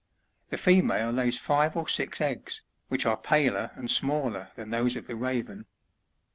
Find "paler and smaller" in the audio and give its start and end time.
3.15-4.49